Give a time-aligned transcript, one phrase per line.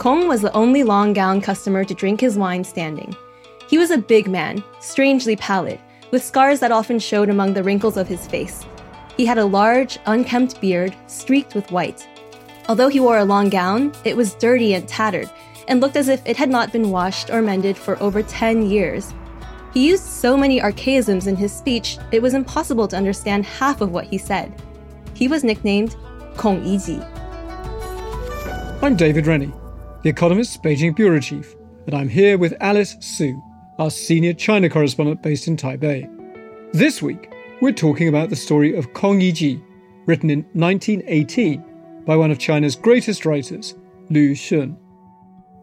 [0.00, 3.14] Kong was the only long gown customer to drink his wine standing.
[3.68, 5.78] He was a big man, strangely pallid,
[6.10, 8.64] with scars that often showed among the wrinkles of his face.
[9.18, 12.08] He had a large, unkempt beard streaked with white.
[12.66, 15.28] Although he wore a long gown, it was dirty and tattered,
[15.68, 19.12] and looked as if it had not been washed or mended for over 10 years.
[19.74, 23.92] He used so many archaisms in his speech, it was impossible to understand half of
[23.92, 24.62] what he said.
[25.12, 25.94] He was nicknamed
[26.38, 27.04] Kong Yiji.
[28.82, 29.52] I'm David Rennie.
[30.02, 31.54] The Economist's Beijing Bureau Chief,
[31.84, 33.38] and I'm here with Alice Su,
[33.78, 36.08] our senior China correspondent based in Taipei.
[36.72, 39.62] This week, we're talking about the story of Kong Yiji,
[40.06, 43.74] written in 1918 by one of China's greatest writers,
[44.08, 44.74] Lu Xun.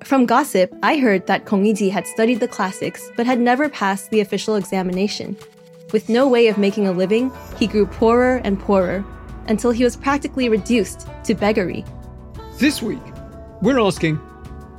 [0.03, 4.11] From gossip, I heard that Kong Yiji had studied the classics but had never passed
[4.11, 5.35] the official examination.
[5.91, 9.03] With no way of making a living, he grew poorer and poorer
[9.47, 11.83] until he was practically reduced to beggary.
[12.59, 13.02] This week,
[13.61, 14.16] we're asking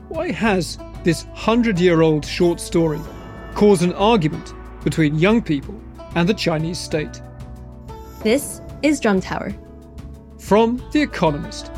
[0.09, 3.01] why has this hundred year old short story
[3.55, 4.55] caused an argument
[4.85, 5.79] between young people
[6.15, 7.21] and the Chinese state?
[8.23, 9.55] This is Drum Tower.
[10.39, 11.71] From The Economist.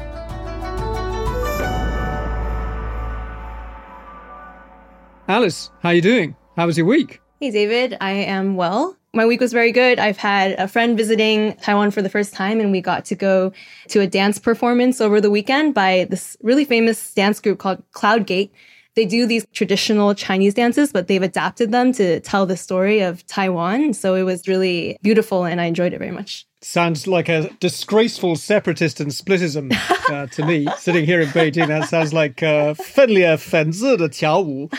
[5.27, 6.37] Alice, how are you doing?
[6.57, 7.21] How was your week?
[7.41, 7.97] Hey, David.
[8.01, 9.98] I am well My week was very good.
[9.98, 13.54] I've had a friend visiting Taiwan for the first time, and we got to go
[13.88, 18.52] to a dance performance over the weekend by this really famous dance group called Cloudgate.
[18.96, 23.26] They do these traditional Chinese dances, but they've adapted them to tell the story of
[23.28, 23.94] Taiwan.
[23.94, 26.46] So it was really beautiful, and I enjoyed it very much.
[26.62, 29.72] Sounds like a disgraceful separatist and splitism
[30.10, 30.66] uh, to me.
[30.78, 34.70] Sitting here in Beijing, that sounds like uh, 分裂分子的跳舞.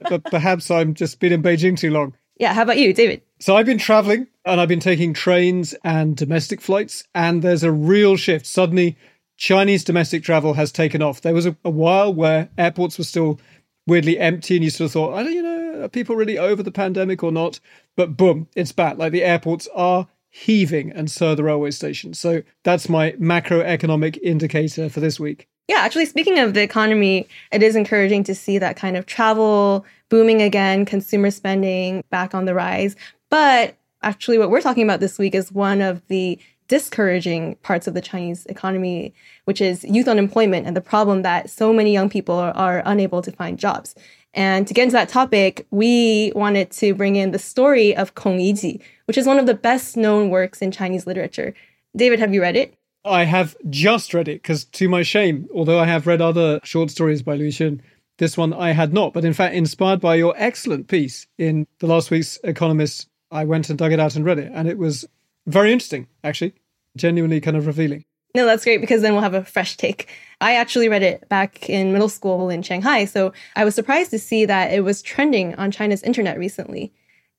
[0.00, 2.12] But perhaps I'm just been in Beijing too long.
[2.39, 3.21] Yeah, how about you, David?
[3.39, 7.71] So I've been traveling and I've been taking trains and domestic flights, and there's a
[7.71, 8.45] real shift.
[8.45, 8.97] Suddenly,
[9.37, 11.21] Chinese domestic travel has taken off.
[11.21, 13.39] There was a, a while where airports were still
[13.85, 16.63] weirdly empty, and you sort of thought, I don't, you know, are people really over
[16.63, 17.59] the pandemic or not?
[17.95, 18.97] But boom, it's back.
[18.97, 22.19] Like the airports are heaving, and so are the railway stations.
[22.19, 25.47] So that's my macroeconomic indicator for this week.
[25.67, 29.85] Yeah, actually, speaking of the economy, it is encouraging to see that kind of travel
[30.09, 32.95] booming again, consumer spending back on the rise.
[33.29, 36.39] But actually, what we're talking about this week is one of the
[36.69, 39.13] discouraging parts of the Chinese economy,
[39.45, 43.21] which is youth unemployment and the problem that so many young people are, are unable
[43.21, 43.95] to find jobs.
[44.33, 48.37] And to get into that topic, we wanted to bring in the story of Kong
[48.37, 51.53] Yiji, which is one of the best known works in Chinese literature.
[51.95, 52.73] David, have you read it?
[53.07, 56.91] I have just read it because, to my shame, although I have read other short
[56.91, 57.81] stories by Lu Xun,
[58.17, 59.13] this one I had not.
[59.13, 63.69] But in fact, inspired by your excellent piece in the last week's Economist, I went
[63.69, 64.51] and dug it out and read it.
[64.53, 65.05] And it was
[65.45, 66.53] very interesting, actually,
[66.95, 68.05] genuinely kind of revealing.
[68.35, 70.09] No, that's great because then we'll have a fresh take.
[70.41, 73.05] I actually read it back in middle school in Shanghai.
[73.05, 76.93] So I was surprised to see that it was trending on China's internet recently.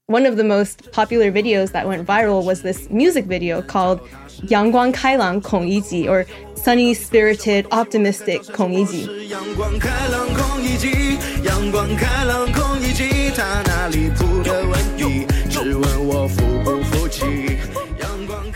[0.06, 4.00] One of the most popular videos that went viral was this music video called
[4.50, 9.30] 阳光开朗孔乙己 or sunny spirited optimistic 孔乙己。
[9.30, 15.26] 阳光开朗孔乙己，阳光开朗孔乙己，他哪里出的问题？
[15.50, 17.24] 只问我服不服气。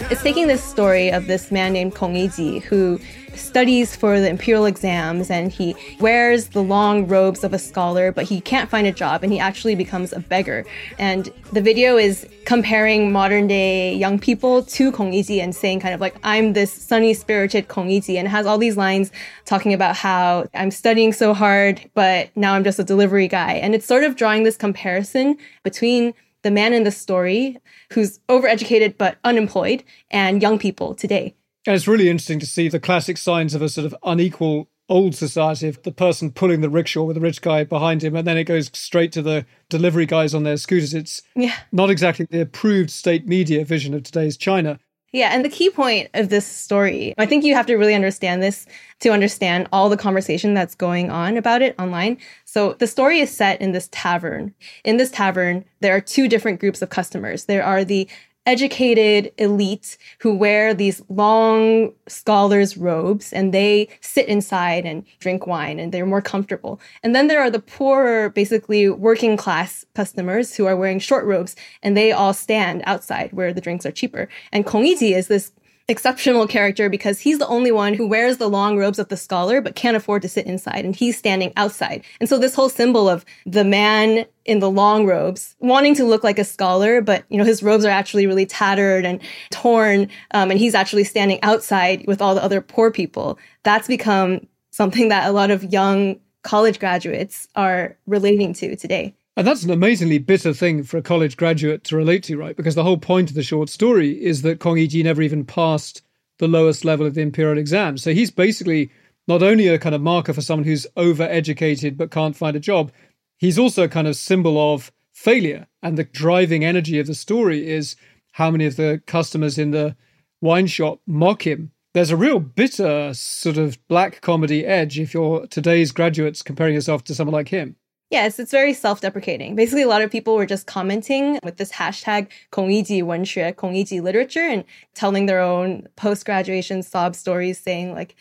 [0.09, 2.99] It's taking this story of this man named Kong Yiji who
[3.42, 8.24] studies for the imperial exams and he wears the long robes of a scholar, but
[8.24, 10.64] he can't find a job and he actually becomes a beggar.
[10.98, 16.00] And the video is comparing modern day young people to Kong and saying kind of
[16.00, 19.10] like, I'm this sunny spirited Kong and has all these lines
[19.44, 23.54] talking about how I'm studying so hard, but now I'm just a delivery guy.
[23.54, 27.58] And it's sort of drawing this comparison between the man in the story
[27.92, 31.34] who's overeducated but unemployed and young people today.
[31.66, 35.14] And it's really interesting to see the classic signs of a sort of unequal old
[35.14, 38.36] society of the person pulling the rickshaw with the rich guy behind him, and then
[38.36, 40.92] it goes straight to the delivery guys on their scooters.
[40.92, 41.54] It's Yeah.
[41.70, 44.78] not exactly the approved state media vision of today's China.
[45.12, 48.42] Yeah, and the key point of this story, I think you have to really understand
[48.42, 48.66] this
[49.00, 52.16] to understand all the conversation that's going on about it online.
[52.46, 54.54] So the story is set in this tavern.
[54.84, 57.44] In this tavern, there are two different groups of customers.
[57.44, 58.08] There are the
[58.46, 65.78] educated elite who wear these long scholars' robes and they sit inside and drink wine
[65.78, 66.80] and they're more comfortable.
[67.02, 71.54] And then there are the poorer, basically working class customers who are wearing short robes
[71.82, 74.28] and they all stand outside where the drinks are cheaper.
[74.50, 75.52] And Kong Yiji is this
[75.88, 79.60] exceptional character because he's the only one who wears the long robes of the scholar
[79.60, 82.04] but can't afford to sit inside and he's standing outside.
[82.20, 86.24] And so this whole symbol of the man in the long robes wanting to look
[86.24, 89.20] like a scholar but you know his robes are actually really tattered and
[89.50, 93.38] torn um, and he's actually standing outside with all the other poor people.
[93.62, 99.14] That's become something that a lot of young college graduates are relating to today.
[99.36, 102.56] And that's an amazingly bitter thing for a college graduate to relate to, right?
[102.56, 106.02] Because the whole point of the short story is that Kong Yiji never even passed
[106.38, 107.96] the lowest level of the imperial exam.
[107.96, 108.90] So he's basically
[109.26, 112.92] not only a kind of marker for someone who's overeducated but can't find a job,
[113.38, 115.66] he's also a kind of symbol of failure.
[115.82, 117.96] And the driving energy of the story is
[118.32, 119.96] how many of the customers in the
[120.42, 121.70] wine shop mock him.
[121.94, 127.04] There's a real bitter sort of black comedy edge if you're today's graduates comparing yourself
[127.04, 127.76] to someone like him.
[128.12, 129.56] Yes, it's very self-deprecating.
[129.56, 134.46] Basically, a lot of people were just commenting with this hashtag 孔乙己文学, Kong Yiji literature,
[134.46, 134.64] and
[134.94, 138.14] telling their own post-graduation sob stories saying like,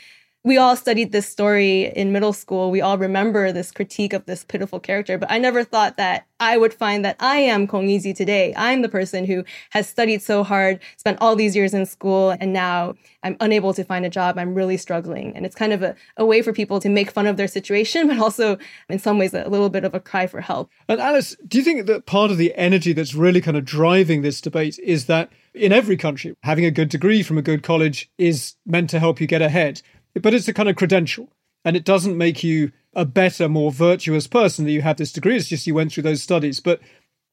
[0.44, 2.72] we all studied this story in middle school.
[2.72, 6.58] We all remember this critique of this pitiful character, but I never thought that I
[6.58, 8.52] would find that I am Kong Yiji today.
[8.58, 12.52] I'm the person who has studied so hard, spent all these years in school, and
[12.52, 14.40] now I'm unable to find a job.
[14.40, 15.36] I'm really struggling.
[15.36, 18.08] And it's kind of a, a way for people to make fun of their situation,
[18.08, 18.58] but also
[18.90, 20.72] in some ways a little bit of a cry for help.
[20.88, 24.24] And Alice, do you think that part of the energy that's really kind of driving
[24.24, 28.10] this debate is that in every country, having a good degree from a good college
[28.18, 29.84] is meant to help you get ahead?
[30.20, 31.30] But it's a kind of credential
[31.64, 35.36] and it doesn't make you a better, more virtuous person that you have this degree.
[35.36, 36.60] It's just you went through those studies.
[36.60, 36.82] But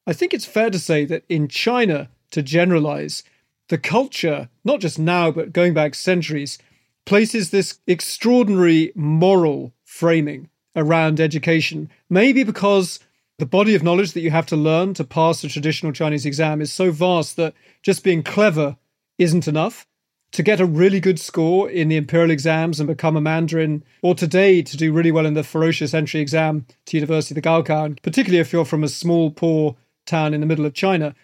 [0.07, 3.23] I think it's fair to say that in China, to generalize,
[3.67, 6.57] the culture, not just now, but going back centuries,
[7.05, 11.89] places this extraordinary moral framing around education.
[12.09, 12.99] Maybe because
[13.37, 16.61] the body of knowledge that you have to learn to pass a traditional Chinese exam
[16.61, 18.77] is so vast that just being clever
[19.17, 19.87] isn't enough
[20.31, 24.13] to get a really good score in the imperial exams and become a mandarin, or
[24.13, 28.01] today to do really well in the ferocious entry exam to University of the Gaokao,
[28.01, 31.15] particularly if you're from a small, poor town in the middle of China,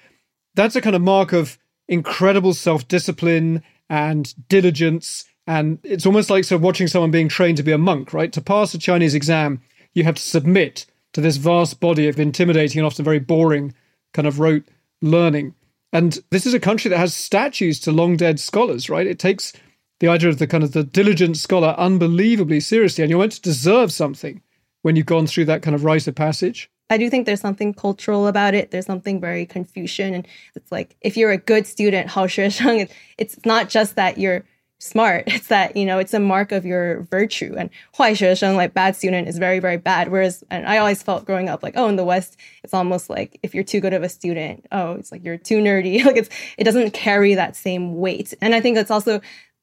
[0.56, 1.58] that's a kind of mark of
[1.88, 5.26] incredible self discipline and diligence.
[5.48, 8.34] And it's almost like sort of watching someone being trained to be a monk, right?
[8.34, 9.62] To pass a Chinese exam,
[9.94, 13.74] you have to submit to this vast body of intimidating and often very boring
[14.14, 14.64] kind of rote
[15.02, 15.54] learning.
[15.96, 19.08] And this is a country that has statues to long dead scholars, right?
[19.08, 19.54] It takes
[20.02, 23.42] the idea of the kind of the diligent scholar unbelievably seriously, and you're meant to
[23.42, 24.42] deserve something
[24.82, 26.70] when you've gone through that kind of rite of passage.
[26.90, 28.72] I do think there's something cultural about it.
[28.72, 33.40] There's something very Confucian, and it's like if you're a good student, Hao Sheng, it's
[33.46, 34.44] not just that you're
[34.79, 35.25] smart.
[35.27, 37.55] It's that, you know, it's a mark of your virtue.
[37.57, 40.11] And 坏学生, like bad student, is very, very bad.
[40.11, 43.39] Whereas, and I always felt growing up like, oh, in the West, it's almost like
[43.43, 46.05] if you're too good of a student, oh, it's like you're too nerdy.
[46.05, 48.35] like it's, it doesn't carry that same weight.
[48.41, 49.21] And I think that's also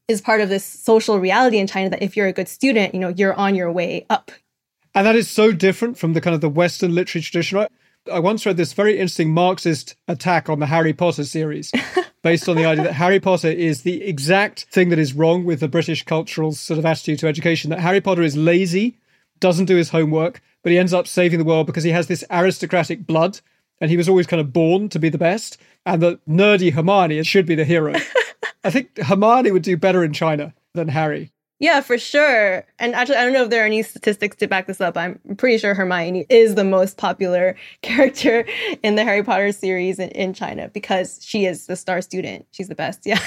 [0.08, 3.00] is part of this social reality in China that if you're a good student, you
[3.00, 4.32] know, you're on your way up.
[4.96, 7.72] And that is so different from the kind of the Western literary tradition, right?
[8.11, 11.71] I once read this very interesting Marxist attack on the Harry Potter series,
[12.23, 15.61] based on the idea that Harry Potter is the exact thing that is wrong with
[15.61, 17.71] the British cultural sort of attitude to education.
[17.71, 18.99] That Harry Potter is lazy,
[19.39, 22.25] doesn't do his homework, but he ends up saving the world because he has this
[22.31, 23.41] aristocratic blood
[23.81, 25.59] and he was always kind of born to be the best.
[25.87, 27.95] And the nerdy Hermione should be the hero.
[28.65, 31.33] I think Hermione would do better in China than Harry.
[31.63, 32.67] Yeah, for sure.
[32.81, 34.97] And actually, I don't know if there are any statistics to back this up.
[34.97, 38.45] I'm pretty sure Hermione is the most popular character
[38.83, 42.47] in the Harry Potter series in, in China because she is the star student.
[42.51, 43.07] She's the best.
[43.07, 43.21] Yeah.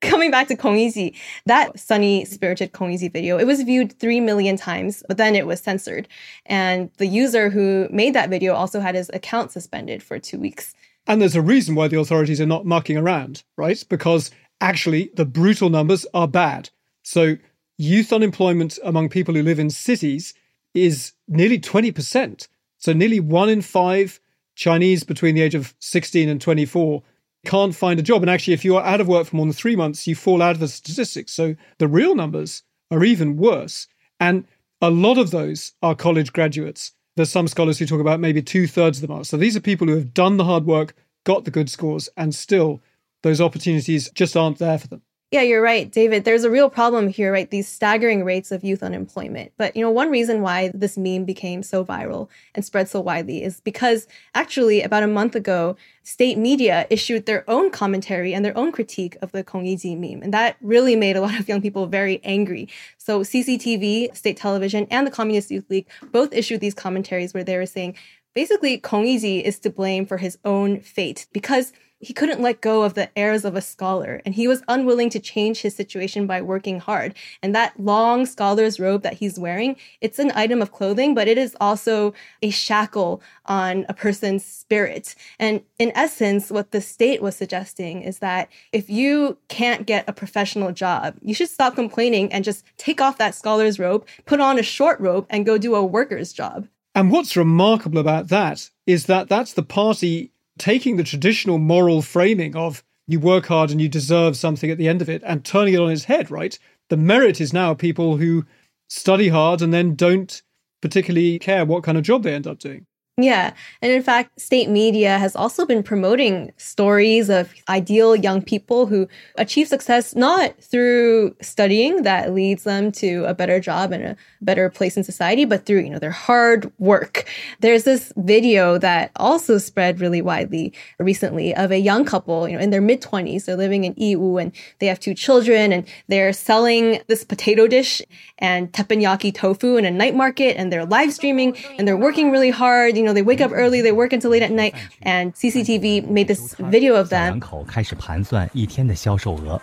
[0.00, 1.16] Coming back to Kong Yiji,
[1.46, 5.46] that sunny spirited Kong Yiji video, it was viewed 3 million times, but then it
[5.46, 6.08] was censored.
[6.46, 10.74] And the user who made that video also had his account suspended for two weeks.
[11.06, 13.80] And there's a reason why the authorities are not mucking around, right?
[13.88, 16.70] Because actually the brutal numbers are bad.
[17.04, 17.36] So
[17.78, 20.34] youth unemployment among people who live in cities
[20.74, 22.48] is nearly 20%.
[22.78, 24.20] So nearly one in five
[24.54, 27.02] Chinese between the age of 16 and 24
[27.44, 28.22] can't find a job.
[28.22, 30.42] And actually, if you are out of work for more than three months, you fall
[30.42, 31.32] out of the statistics.
[31.32, 33.88] So the real numbers are even worse.
[34.20, 34.46] And
[34.80, 36.92] a lot of those are college graduates.
[37.16, 39.24] There's some scholars who talk about maybe two thirds of them are.
[39.24, 42.34] So these are people who have done the hard work, got the good scores, and
[42.34, 42.80] still
[43.22, 45.02] those opportunities just aren't there for them.
[45.32, 46.26] Yeah, you're right, David.
[46.26, 47.50] There's a real problem here, right?
[47.50, 49.52] These staggering rates of youth unemployment.
[49.56, 53.42] But, you know, one reason why this meme became so viral and spread so widely
[53.42, 58.54] is because actually about a month ago, state media issued their own commentary and their
[58.58, 60.22] own critique of the Kong Yiji meme.
[60.22, 62.68] And that really made a lot of young people very angry.
[62.98, 67.56] So CCTV, state television, and the Communist Youth League both issued these commentaries where they
[67.56, 67.96] were saying,
[68.34, 72.82] basically, Kong Yiji is to blame for his own fate because he couldn't let go
[72.82, 76.42] of the airs of a scholar and he was unwilling to change his situation by
[76.42, 77.14] working hard.
[77.42, 81.38] And that long scholar's robe that he's wearing it's an item of clothing but it
[81.38, 85.14] is also a shackle on a person's spirit.
[85.38, 90.12] And in essence what the state was suggesting is that if you can't get a
[90.12, 94.58] professional job you should stop complaining and just take off that scholar's robe put on
[94.58, 96.66] a short robe and go do a worker's job.
[96.94, 100.32] And what's remarkable about that is that that's the party
[100.62, 104.86] taking the traditional moral framing of you work hard and you deserve something at the
[104.86, 106.56] end of it and turning it on its head, right?
[106.88, 108.44] The merit is now people who
[108.88, 110.40] study hard and then don't
[110.80, 112.86] particularly care what kind of job they end up doing.
[113.18, 113.52] Yeah.
[113.82, 119.06] And in fact, state media has also been promoting stories of ideal young people who
[119.36, 124.70] achieve success not through studying that leads them to a better job and a better
[124.70, 127.28] place in society, but through, you know, their hard work.
[127.60, 132.62] There's this video that also spread really widely recently of a young couple, you know,
[132.62, 133.44] in their mid 20s.
[133.44, 138.00] They're living in Yiwu and they have two children and they're selling this potato dish
[138.38, 142.50] and teppanyaki tofu in a night market and they're live streaming and they're working really
[142.50, 146.07] hard you know, they wake up early, they work until late at night, and CCTV
[146.07, 147.39] made this video of them.
[147.39, 149.59] 口开始盘算一天的销售额。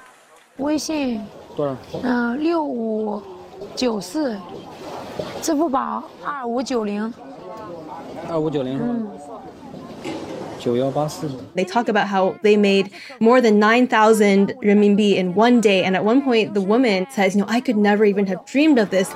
[0.59, 1.21] 微信
[1.57, 1.77] 多少？
[2.03, 3.23] 嗯，六五
[3.75, 4.37] 九四，
[5.43, 7.13] 支付宝二五九零。
[8.29, 8.85] 二五九零是
[10.68, 11.10] 吗
[11.56, 15.84] ？they talk about how they made more than 9,000 renminbi in one day.
[15.84, 18.80] And at one point, the woman says, you know, I could never even have dreamed
[18.80, 19.10] of this.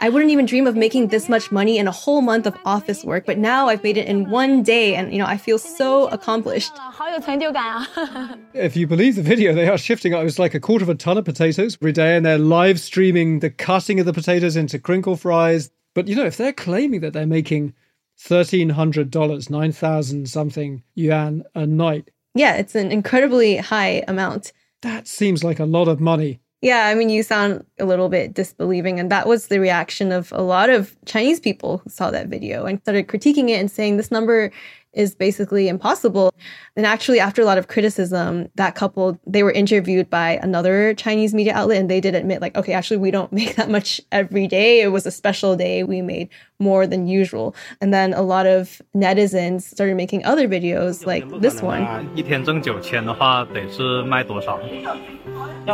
[0.00, 3.04] I wouldn't even dream of making this much money in a whole month of office
[3.04, 6.08] work, but now I've made it in one day and you know, I feel so
[6.08, 6.72] accomplished.
[8.54, 10.94] if you believe the video, they are shifting it was like a quarter of a
[10.94, 14.78] ton of potatoes every day and they're live streaming the cutting of the potatoes into
[14.78, 15.70] crinkle fries.
[15.94, 17.74] But you know, if they're claiming that they're making
[18.20, 22.10] $1,300, 9,000 something yuan a night.
[22.34, 24.52] Yeah, it's an incredibly high amount.
[24.82, 26.40] That seems like a lot of money.
[26.62, 29.00] Yeah, I mean, you sound a little bit disbelieving.
[29.00, 32.66] And that was the reaction of a lot of Chinese people who saw that video
[32.66, 34.50] and started critiquing it and saying this number
[34.93, 36.33] is basically impossible.
[36.77, 41.33] And actually, after a lot of criticism, that couple, they were interviewed by another Chinese
[41.33, 44.47] media outlet and they did admit, like, okay, actually, we don't make that much every
[44.47, 44.81] day.
[44.81, 45.83] It was a special day.
[45.83, 47.55] We made more than usual.
[47.81, 52.07] And then a lot of netizens started making other videos like this one.
[52.15, 54.57] 一天挣九千的话，得是卖多少？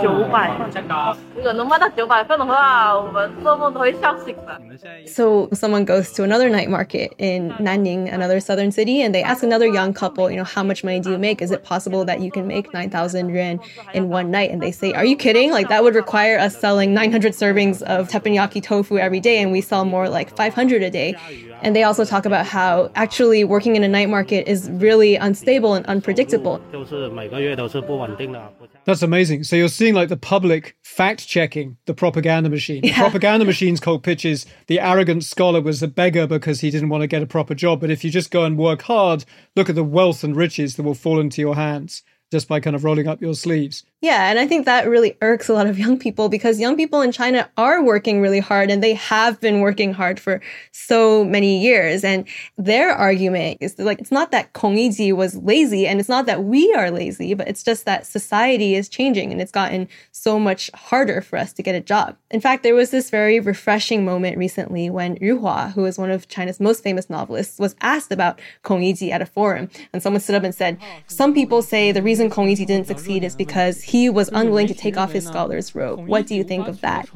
[0.02, 0.50] 九百，
[1.36, 4.60] 如果能卖到九百份的话，我们做梦都会笑醒的。
[5.06, 9.67] So someone goes to another night market in Nanning, another southern city, and they ask another
[9.67, 11.41] young couple, you know, how much money do you make?
[11.41, 13.61] Is it possible that you can make 9,000 yuan
[13.95, 14.51] in one night?
[14.51, 15.53] And they say, are you kidding?
[15.53, 19.61] Like that would require us selling 900 servings of teppanyaki tofu every day, and we
[19.61, 21.15] sell more like 500 a day.
[21.63, 25.75] And they also talk about how actually working in a night market is really unstable
[25.75, 26.61] and unpredictable.
[28.87, 29.43] That's amazing.
[29.43, 32.83] So you're seeing like the public fact checking the propaganda machine.
[32.83, 34.47] The propaganda machine's called pitches.
[34.69, 37.81] The arrogant scholar was a beggar because he didn't want to get a proper job.
[37.81, 39.25] But if you just go and work hard,
[39.57, 42.77] look at the wealth and riches that will fall into your hands just by kind
[42.77, 43.85] of rolling up your sleeves.
[44.03, 47.01] Yeah, and I think that really irks a lot of young people because young people
[47.01, 51.63] in China are working really hard and they have been working hard for so many
[51.63, 52.05] years.
[52.05, 56.27] And their argument is like, it's not that Kong Yiji was lazy and it's not
[56.27, 60.39] that we are lazy, but it's just that society is changing and it's gotten so
[60.39, 62.17] much harder for us to get a job.
[62.31, 66.11] In fact, there was this very refreshing moment recently when Yu Hua, who is one
[66.11, 69.71] of China's most famous novelists, was asked about Kong Yiji at a forum.
[69.95, 70.77] And someone stood up and said,
[71.07, 74.75] some people say the reason Kong Yiji didn't succeed is because he was unwilling to
[74.75, 76.07] take off his scholar's robe.
[76.09, 77.09] What do you think of that?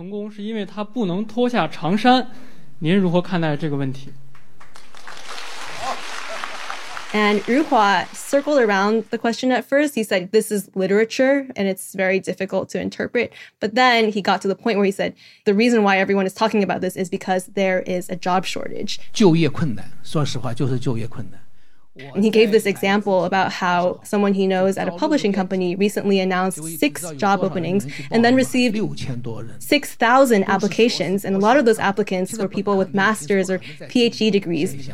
[7.13, 9.97] and Yu Hua circled around the question at first.
[9.97, 13.33] He said, This is literature and it's very difficult to interpret.
[13.59, 16.35] But then he got to the point where he said, The reason why everyone is
[16.35, 19.01] talking about this is because there is a job shortage.
[19.13, 21.50] 就业困难,说实话,就是就业困难。
[21.97, 26.63] and he gave this example about how someone he knows at a publishing company recently announced
[26.79, 28.79] six job openings and then received
[29.59, 31.25] 6,000 applications.
[31.25, 34.89] And a lot of those applicants were people with master's or PhD degrees.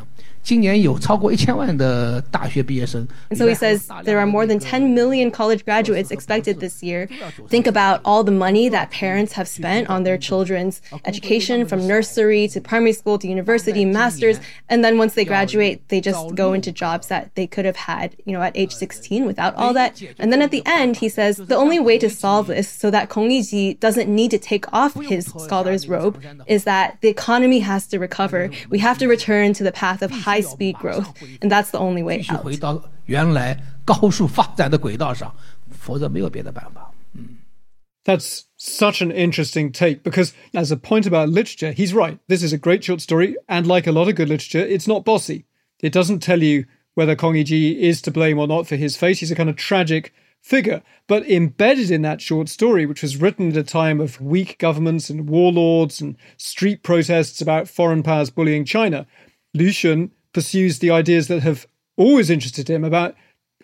[3.31, 7.09] And so he says there are more than 10 million college graduates expected this year.
[7.49, 12.47] Think about all the money that parents have spent on their children's education from nursery
[12.47, 14.39] to primary school to university, master's.
[14.69, 18.17] And then once they graduate, they just go into jobs that they could have had,
[18.25, 20.01] you know, at age 16 without all that.
[20.19, 23.09] And then at the end, he says the only way to solve this so that
[23.09, 27.89] Kong Yiji doesn't need to take off his scholar's robe is that the economy has
[27.89, 28.49] to recover.
[28.71, 31.79] We have to return to the path of high high speed growth, and that's the
[31.79, 32.45] only way out.
[38.05, 42.19] That's such an interesting take because, as a point about literature, he's right.
[42.29, 45.05] This is a great short story, and like a lot of good literature, it's not
[45.05, 45.47] bossy.
[45.81, 49.19] It doesn't tell you whether Kong Yiji is to blame or not for his fate.
[49.19, 50.13] He's a kind of tragic
[50.43, 50.83] figure.
[51.07, 55.11] But embedded in that short story, which was written at a time of weak governments
[55.11, 59.07] and warlords and street protests about foreign powers bullying China,
[59.55, 63.15] Lu Xun pursues the ideas that have always interested him about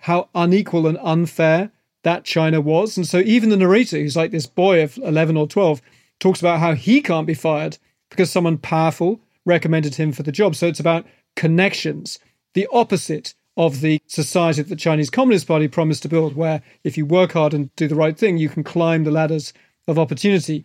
[0.01, 1.71] how unequal and unfair
[2.03, 2.99] that China was.
[2.99, 5.81] And so even the narrator, who's like this boy of 11 or 12,
[6.21, 7.79] talks about how he can't be fired
[8.11, 10.55] because someone powerful recommended him for the job.
[10.55, 12.19] So it's about connections,
[12.55, 16.97] the opposite of the society that the Chinese Communist Party promised to build, where if
[16.97, 19.53] you work hard and do the right thing, you can climb the ladders
[19.87, 20.65] of opportunity.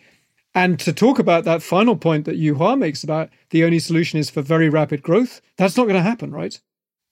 [0.56, 4.20] And to talk about that final point that Yu Hua makes about the only solution
[4.20, 6.60] is for very rapid growth, that's not going to happen, right?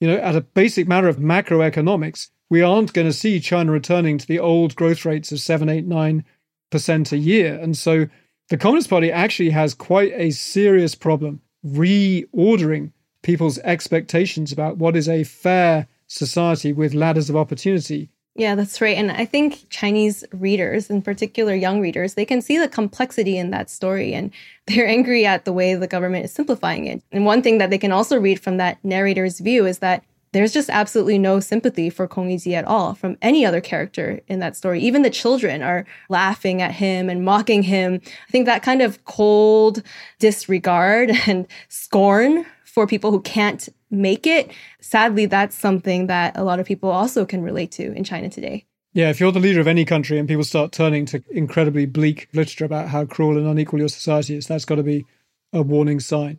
[0.00, 4.18] You know, at a basic matter of macroeconomics, we aren't going to see China returning
[4.18, 7.58] to the old growth rates of 7, 8, 9% a year.
[7.60, 8.06] And so
[8.48, 12.92] the Communist Party actually has quite a serious problem reordering
[13.22, 18.98] people's expectations about what is a fair society with ladders of opportunity yeah, that's right.
[18.98, 23.50] And I think Chinese readers, in particular young readers, they can see the complexity in
[23.50, 24.30] that story and
[24.66, 27.02] they're angry at the way the government is simplifying it.
[27.12, 30.52] And one thing that they can also read from that narrator's view is that there's
[30.52, 34.54] just absolutely no sympathy for Kong Yiji at all from any other character in that
[34.54, 34.82] story.
[34.82, 38.02] Even the children are laughing at him and mocking him.
[38.04, 39.82] I think that kind of cold
[40.18, 42.44] disregard and scorn
[42.76, 44.52] for people who can't make it.
[44.82, 48.66] Sadly, that's something that a lot of people also can relate to in China today.
[48.92, 52.28] Yeah, if you're the leader of any country and people start turning to incredibly bleak
[52.34, 55.06] literature about how cruel and unequal your society is, that's got to be
[55.54, 56.38] a warning sign.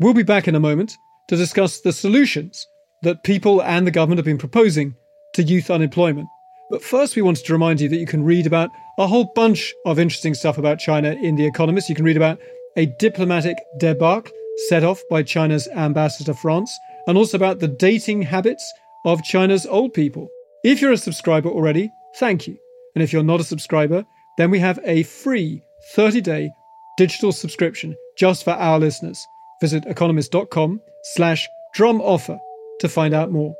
[0.00, 0.96] We'll be back in a moment
[1.28, 2.66] to discuss the solutions
[3.02, 4.96] that people and the government have been proposing
[5.34, 6.26] to youth unemployment.
[6.70, 9.72] But first, we wanted to remind you that you can read about a whole bunch
[9.84, 11.88] of interesting stuff about China in The Economist.
[11.88, 12.40] You can read about
[12.76, 14.32] a diplomatic debacle
[14.68, 18.72] set off by China's ambassador to France, and also about the dating habits
[19.04, 20.28] of China's old people.
[20.64, 22.56] If you're a subscriber already, thank you.
[22.94, 24.04] And if you're not a subscriber,
[24.38, 25.62] then we have a free
[25.94, 26.50] 30 day
[26.96, 29.24] digital subscription just for our listeners.
[29.60, 30.80] Visit economist.com
[31.14, 32.38] slash drum offer
[32.80, 33.54] to find out more.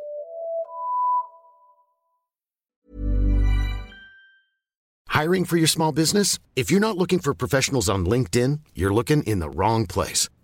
[5.09, 6.39] Hiring for your small business?
[6.57, 10.29] If you're not looking for professionals on LinkedIn, you're looking in the wrong place.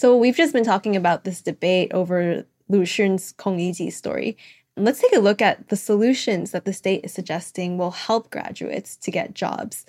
[0.00, 4.34] So we've just been talking about this debate over Lu Xun's Kong Yiji story.
[4.78, 8.96] Let's take a look at the solutions that the state is suggesting will help graduates
[8.96, 9.84] to get jobs.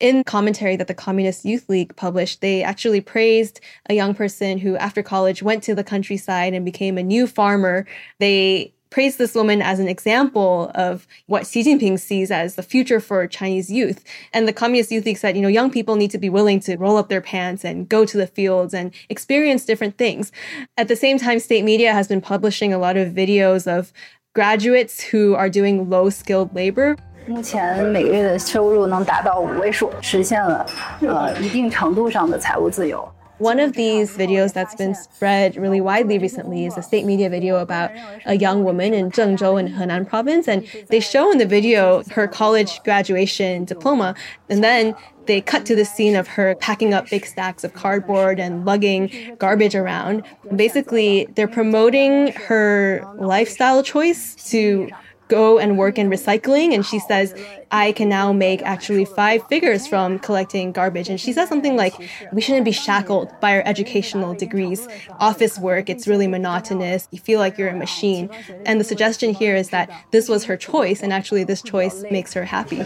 [0.00, 4.76] In commentary that the Communist Youth League published, they actually praised a young person who,
[4.76, 7.86] after college, went to the countryside and became a new farmer.
[8.18, 12.99] They praised this woman as an example of what Xi Jinping sees as the future
[12.99, 14.03] for Chinese youth.
[14.33, 16.75] And the Communist Youth League said, you know, young people need to be willing to
[16.75, 20.31] roll up their pants and go to the fields and experience different things.
[20.75, 23.93] At the same time, state media has been publishing a lot of videos of
[24.33, 26.95] graduates who are doing low skilled labor.
[27.27, 30.65] 目前每个月的收入能达到五位数，实现了
[31.01, 33.07] 呃一定程度上的财务自由。
[33.38, 37.56] One of these videos that's been spread really widely recently is a state media video
[37.56, 37.90] about
[38.26, 40.46] a young woman in Zhengzhou in Henan province.
[40.48, 44.14] And they show in the video her college graduation diploma.
[44.48, 44.94] And then
[45.26, 49.36] they cut to the scene of her packing up big stacks of cardboard and lugging
[49.38, 50.22] garbage around.
[50.54, 54.90] Basically, they're promoting her lifestyle choice to
[55.28, 57.34] go and work in recycling and she says
[57.70, 61.08] i can now make actually five figures from collecting garbage.
[61.08, 61.94] And she says something like
[62.32, 64.86] we shouldn't be shackled by our educational degrees.
[65.20, 67.08] Office work it's really monotonous.
[67.10, 68.28] You feel like you're a machine.
[68.66, 72.32] And the suggestion here is that this was her choice and actually this choice makes
[72.34, 72.82] her happy.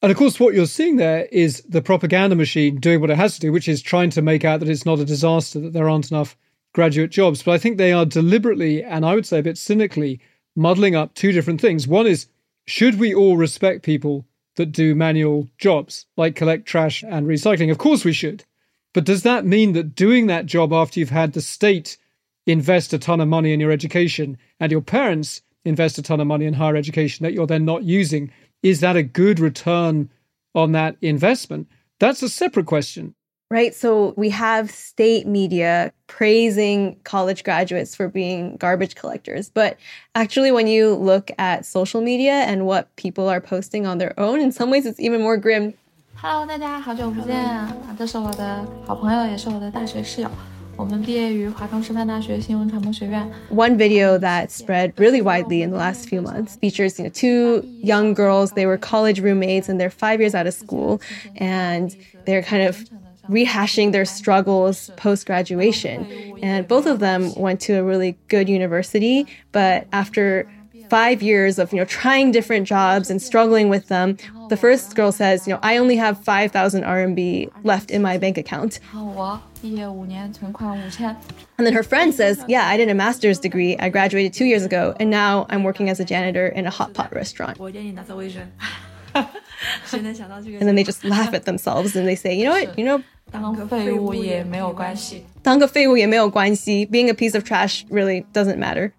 [0.00, 3.34] And of course, what you're seeing there is the propaganda machine doing what it has
[3.34, 5.88] to do, which is trying to make out that it's not a disaster, that there
[5.88, 6.36] aren't enough
[6.72, 7.42] graduate jobs.
[7.42, 10.20] But I think they are deliberately, and I would say a bit cynically,
[10.56, 11.86] muddling up two different things.
[11.86, 12.26] One is
[12.66, 14.26] should we all respect people
[14.56, 17.70] that do manual jobs, like collect trash and recycling?
[17.70, 18.44] Of course we should.
[18.92, 21.96] But does that mean that doing that job after you've had the state
[22.46, 26.26] invest a ton of money in your education and your parents invest a ton of
[26.26, 30.10] money in higher education that you're then not using, is that a good return
[30.54, 31.68] on that investment?
[32.00, 33.14] That's a separate question.
[33.51, 33.75] Right.
[33.75, 39.51] So we have state media praising college graduates for being garbage collectors.
[39.53, 39.77] But
[40.15, 44.39] actually, when you look at social media and what people are posting on their own,
[44.39, 45.75] in some ways it's even more grim.
[46.15, 47.95] Hello，大家好久不见啊！
[47.95, 50.31] 这是我的好朋友，也是我的大学室友。
[50.75, 53.29] 我们毕业于华东师范大学新闻传播学院。
[53.51, 57.63] One video that spread really widely in the last few months features you know, two
[57.83, 58.53] young girls.
[58.53, 61.01] They were college roommates and they're five years out of school,
[61.35, 62.83] and they're kind of
[63.28, 66.06] rehashing their struggles post graduation.
[66.42, 70.48] And both of them went to a really good university, but after
[70.88, 74.16] five years of you know trying different jobs and struggling with them
[74.48, 78.38] the first girl says you know i only have 5000 rmb left in my bank
[78.38, 78.80] account.
[81.58, 83.76] And then her friend says yeah i did a master's degree.
[83.76, 86.94] I graduated two years ago and now i'm working as a janitor in a hot
[86.94, 87.58] pot restaurant.
[89.13, 89.85] 我 给你打扫卫生。
[89.85, 90.59] 谁能想到这个？
[90.59, 92.77] And then they just laugh at themselves and they say, You know what?
[92.77, 95.23] You know, 当个废物也没有关系。
[95.41, 96.85] 当个废物也没有关系.
[96.87, 98.91] being a piece of trash really doesn't matter.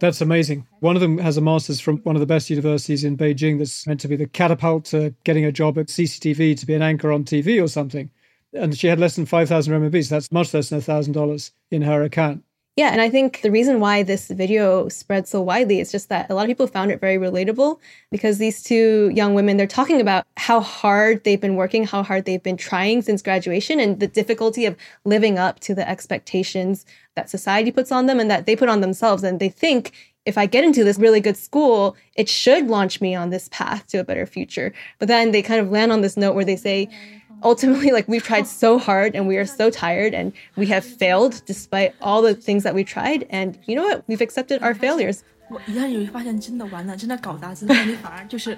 [0.00, 0.64] That's amazing.
[0.80, 3.86] One of them has a master's from one of the best universities in Beijing that's
[3.86, 7.12] meant to be the catapult to getting a job at CCTV to be an anchor
[7.12, 8.08] on TV or something.
[8.54, 12.02] And she had less than 5,000 RMB, so that's much less than $1,000 in her
[12.02, 12.42] account.
[12.75, 16.29] Yeah, and I think the reason why this video spread so widely is just that
[16.29, 17.79] a lot of people found it very relatable
[18.11, 22.25] because these two young women, they're talking about how hard they've been working, how hard
[22.25, 26.85] they've been trying since graduation, and the difficulty of living up to the expectations
[27.15, 29.23] that society puts on them and that they put on themselves.
[29.23, 29.93] And they think
[30.25, 33.87] if I get into this really good school, it should launch me on this path
[33.87, 34.73] to a better future.
[34.99, 36.89] But then they kind of land on this note where they say,
[37.44, 41.42] ultimately like we've tried so hard and we are so tired and we have failed
[41.46, 45.20] despite all the things that we tried and you know what we've accepted our failures
[45.48, 48.56] 我一旦有一发现真的完了，真的搞砸自己，你反而就是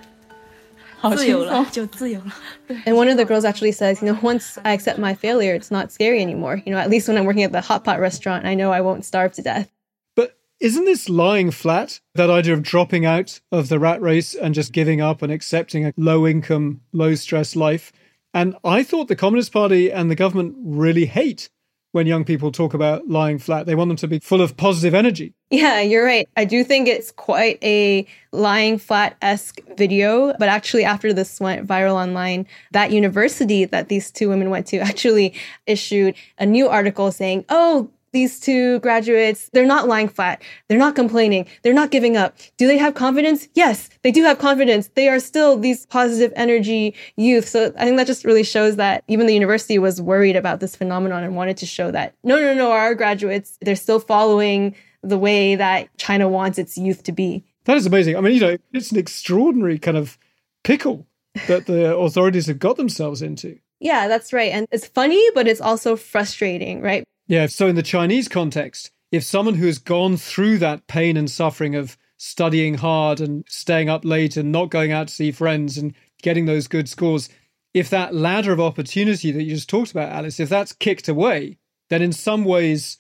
[0.99, 2.33] 好自由了，轻松就自由了。
[2.85, 5.71] and one of the girls actually says you know once i accept my failure it's
[5.71, 8.45] not scary anymore you know at least when i'm working at the hot pot restaurant
[8.45, 9.69] i know i won't starve to death
[10.15, 12.01] But isn't this lying flat?
[12.15, 15.87] That idea of dropping out of the rat race and just giving up and accepting
[15.87, 17.91] a low income, low stress life?
[18.38, 21.50] And I thought the Communist Party and the government really hate
[21.91, 23.65] when young people talk about lying flat.
[23.65, 25.34] They want them to be full of positive energy.
[25.50, 26.30] Yeah, you're right.
[26.38, 30.36] I do think it's quite a lying flat esque video.
[30.38, 34.78] But actually, after this went viral online, that university that these two women went to
[34.91, 35.34] actually
[35.65, 40.41] issued a new article saying, oh, these two graduates, they're not lying flat.
[40.67, 41.46] They're not complaining.
[41.62, 42.38] They're not giving up.
[42.58, 43.48] Do they have confidence?
[43.54, 44.89] Yes, they do have confidence.
[44.96, 47.48] They are still these positive energy youth.
[47.48, 50.76] So I think that just really shows that even the university was worried about this
[50.76, 55.17] phenomenon and wanted to show that no, no, no, our graduates, they're still following the
[55.17, 57.43] way that China wants its youth to be.
[57.65, 58.15] That is amazing.
[58.15, 60.17] I mean, you know, it's an extraordinary kind of
[60.63, 61.06] pickle
[61.48, 63.60] that the authorities have got themselves into.
[63.80, 64.52] Yeah, that's right.
[64.52, 67.04] And it's funny, but it's also frustrating, right?
[67.28, 67.48] Yeah.
[67.48, 71.76] So, in the Chinese context, if someone who has gone through that pain and suffering
[71.76, 75.94] of studying hard and staying up late and not going out to see friends and
[76.22, 77.30] getting those good scores,
[77.74, 81.58] if that ladder of opportunity that you just talked about, Alice, if that's kicked away,
[81.90, 82.98] then in some ways,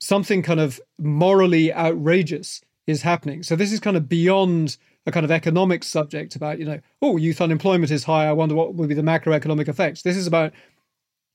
[0.00, 3.42] something kind of morally outrageous is happening.
[3.42, 4.76] So, this is kind of beyond
[5.06, 8.26] a kind of economic subject about, you know, oh, youth unemployment is high.
[8.26, 10.02] I wonder what will be the macroeconomic effects.
[10.02, 10.52] This is about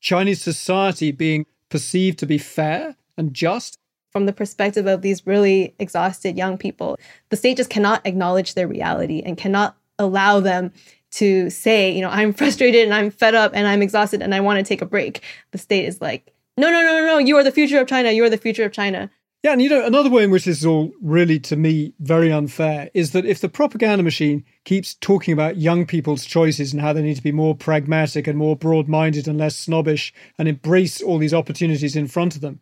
[0.02, 3.80] Chinese society being perceived to be fair and just.
[4.12, 6.98] From the perspective of these really exhausted young people,
[7.30, 10.74] the state just cannot acknowledge their reality and cannot allow them
[11.12, 14.42] to say, you know, I'm frustrated and I'm fed up and I'm exhausted and I
[14.42, 15.24] want to take a break.
[15.52, 18.12] The state is like, no, no, no, no, no, you are the future of China.
[18.12, 19.10] You are the future of China.
[19.44, 22.32] Yeah, and you know, another way in which this is all really, to me, very
[22.32, 26.94] unfair is that if the propaganda machine keeps talking about young people's choices and how
[26.94, 31.02] they need to be more pragmatic and more broad minded and less snobbish and embrace
[31.02, 32.60] all these opportunities in front of them,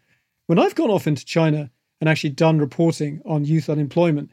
[0.48, 4.32] when I've gone off into China and actually done reporting on youth unemployment,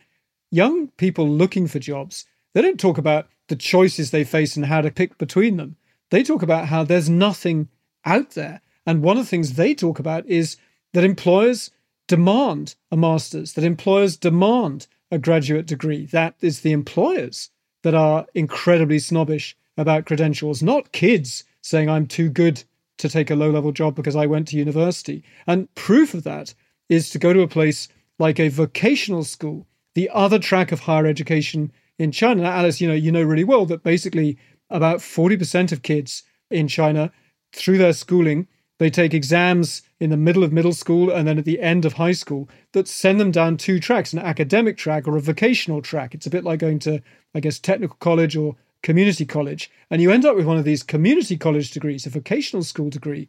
[0.53, 4.81] young people looking for jobs, they don't talk about the choices they face and how
[4.81, 5.77] to pick between them.
[6.11, 7.71] They talk about how there's nothing
[8.05, 8.61] out there.
[8.87, 10.57] And one of the things they talk about is
[10.93, 11.73] that employers
[12.07, 16.07] demand a master's, that employers demand a graduate degree.
[16.07, 17.51] That is the employers
[17.83, 22.63] that are incredibly snobbish about credentials, not kids saying, I'm too good
[22.99, 25.23] to take a low level job because I went to university.
[25.47, 26.55] And proof of that
[26.89, 27.89] is to go to a place
[28.19, 32.43] like a vocational school, the other track of higher education in China.
[32.43, 34.39] Now, Alice, you know, you know really well that basically
[34.71, 37.13] about 40% of kids in China
[37.53, 41.45] through their schooling they take exams in the middle of middle school and then at
[41.45, 45.17] the end of high school that send them down two tracks an academic track or
[45.17, 46.15] a vocational track.
[46.15, 47.03] It's a bit like going to,
[47.35, 49.71] I guess, technical college or community college.
[49.91, 53.29] And you end up with one of these community college degrees, a vocational school degree.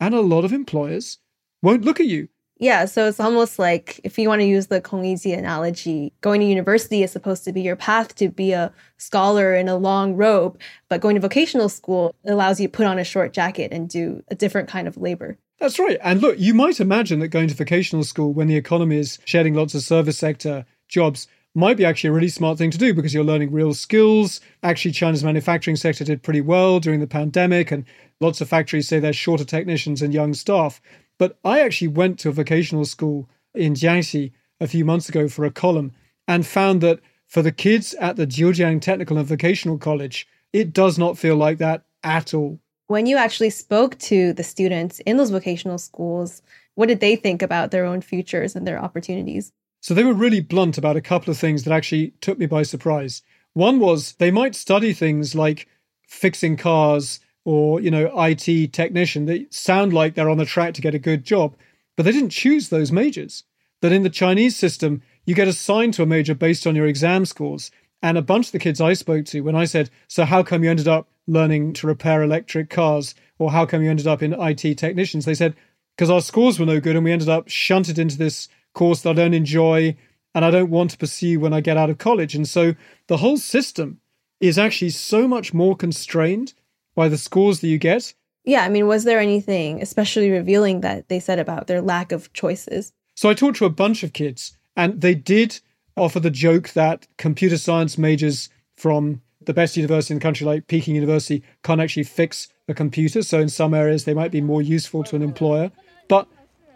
[0.00, 1.18] And a lot of employers
[1.62, 2.28] won't look at you.
[2.58, 6.40] Yeah, so it's almost like if you want to use the Kong Yiji analogy, going
[6.40, 10.14] to university is supposed to be your path to be a scholar in a long
[10.14, 13.90] robe, but going to vocational school allows you to put on a short jacket and
[13.90, 15.36] do a different kind of labor.
[15.58, 15.98] That's right.
[16.02, 19.54] And look, you might imagine that going to vocational school when the economy is shedding
[19.54, 23.14] lots of service sector jobs might be actually a really smart thing to do because
[23.14, 24.42] you're learning real skills.
[24.62, 27.86] Actually, China's manufacturing sector did pretty well during the pandemic, and
[28.20, 30.82] lots of factories say they're short of technicians and young staff.
[31.18, 35.46] But I actually went to a vocational school in Jiangxi a few months ago for
[35.46, 35.92] a column
[36.28, 40.98] and found that for the kids at the Jiujiang Technical and Vocational College, it does
[40.98, 42.60] not feel like that at all.
[42.88, 46.40] When you actually spoke to the students in those vocational schools,
[46.76, 49.52] what did they think about their own futures and their opportunities?
[49.80, 52.62] So they were really blunt about a couple of things that actually took me by
[52.62, 53.22] surprise.
[53.54, 55.66] One was they might study things like
[56.06, 60.82] fixing cars or you know IT technician they sound like they're on the track to
[60.82, 61.56] get a good job
[61.96, 63.44] but they didn't choose those majors
[63.80, 67.26] that in the Chinese system you get assigned to a major based on your exam
[67.26, 67.70] scores
[68.02, 70.62] and a bunch of the kids I spoke to when I said so how come
[70.62, 74.32] you ended up learning to repair electric cars or how come you ended up in
[74.32, 75.54] IT technicians they said
[75.96, 79.10] because our scores were no good and we ended up shunted into this course that
[79.10, 79.96] I don't enjoy
[80.34, 82.74] and I don't want to pursue when I get out of college and so
[83.08, 84.00] the whole system
[84.40, 86.52] is actually so much more constrained
[86.94, 88.14] by the scores that you get.
[88.44, 92.32] Yeah, I mean, was there anything especially revealing that they said about their lack of
[92.32, 92.92] choices?
[93.14, 95.60] So I talked to a bunch of kids, and they did
[95.96, 100.66] offer the joke that computer science majors from the best university in the country, like
[100.66, 103.22] Peking University, can't actually fix a computer.
[103.22, 105.70] So in some areas, they might be more useful to an employer.
[106.08, 106.28] But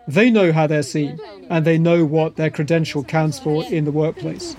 [0.09, 3.93] they know how they're seen and they know what their credential counts for in the
[3.93, 4.57] workplace.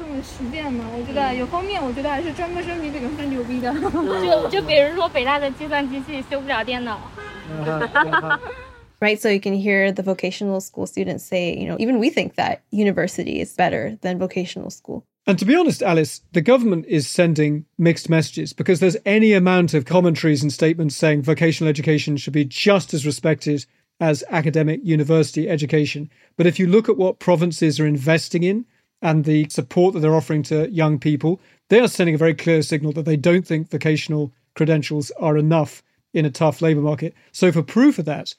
[9.02, 12.36] Right, so you can hear the vocational school students say, you know, even we think
[12.36, 15.08] that university is better than vocational school.
[15.27, 19.73] And to be honest, Alice, the government is sending mixed messages because there's any amount
[19.73, 23.65] of commentaries and statements saying vocational education should be just as respected
[23.99, 26.10] as academic university education.
[26.38, 28.65] But if you look at what provinces are investing in
[29.03, 32.63] and the support that they're offering to young people, they are sending a very clear
[32.63, 35.84] signal that they don't think vocational credentials are enough
[36.15, 37.13] in a tough labor market.
[37.31, 38.34] So, for proof of that,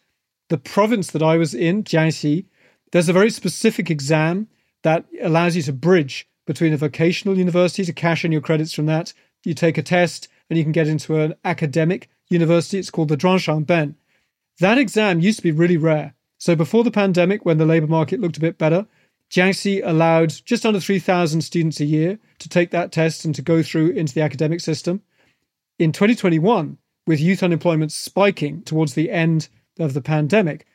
[0.48, 2.44] the province that I was in, Jiangxi,
[2.90, 4.48] there's a very specific exam
[4.82, 8.86] that allows you to bridge between a vocational university to cash in your credits from
[8.86, 9.12] that.
[9.44, 12.78] You take a test and you can get into an academic university.
[12.78, 13.94] It's called the Zhuanshengben.
[14.60, 16.14] That exam used to be really rare.
[16.38, 18.86] So before the pandemic, when the labour market looked a bit better,
[19.30, 23.62] Jiangxi allowed just under 3,000 students a year to take that test and to go
[23.62, 25.00] through into the academic system.
[25.78, 26.76] In 2021,
[27.06, 30.66] with youth unemployment spiking towards the end of the pandemic,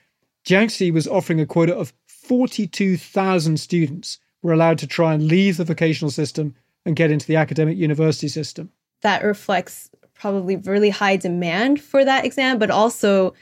[0.46, 5.66] Jiangxi was offering a quota of 42,000 students were allowed to try and leave the
[5.66, 8.72] vocational system and get into the academic university system.
[9.02, 13.34] That reflects probably really high demand for that exam, but also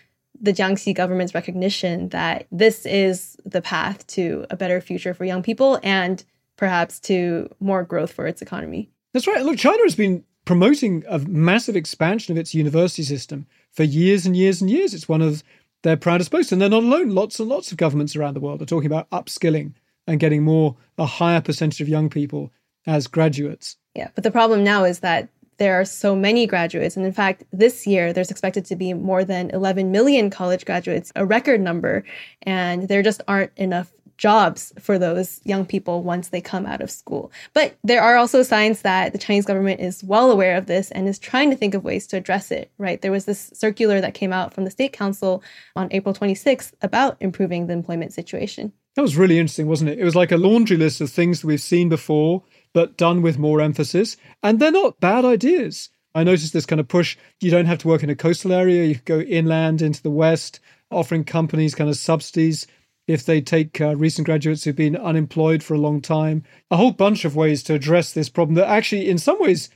[0.41, 5.43] the Jiangxi government's recognition that this is the path to a better future for young
[5.43, 6.23] people and
[6.57, 8.89] perhaps to more growth for its economy.
[9.13, 9.45] That's right.
[9.45, 14.35] Look, China has been promoting a massive expansion of its university system for years and
[14.35, 14.93] years and years.
[14.93, 15.43] It's one of
[15.83, 16.51] their proudest boasts.
[16.51, 17.09] And they're not alone.
[17.09, 19.73] Lots and lots of governments around the world are talking about upskilling
[20.07, 22.51] and getting more, a higher percentage of young people
[22.85, 23.77] as graduates.
[23.95, 24.09] Yeah.
[24.13, 26.97] But the problem now is that there are so many graduates.
[26.97, 31.11] And in fact, this year, there's expected to be more than 11 million college graduates,
[31.15, 32.03] a record number.
[32.41, 36.89] And there just aren't enough jobs for those young people once they come out of
[36.89, 37.31] school.
[37.53, 41.07] But there are also signs that the Chinese government is well aware of this and
[41.07, 43.01] is trying to think of ways to address it, right?
[43.01, 45.43] There was this circular that came out from the State Council
[45.75, 48.71] on April 26th about improving the employment situation.
[48.95, 49.99] That was really interesting, wasn't it?
[49.99, 53.37] It was like a laundry list of things that we've seen before, but done with
[53.37, 54.15] more emphasis.
[54.41, 55.89] And they're not bad ideas.
[56.13, 57.17] I noticed this kind of push.
[57.41, 58.85] You don't have to work in a coastal area.
[58.85, 62.67] You go inland into the west, offering companies kind of subsidies
[63.07, 66.43] if they take uh, recent graduates who've been unemployed for a long time.
[66.71, 69.69] A whole bunch of ways to address this problem that actually, in some ways,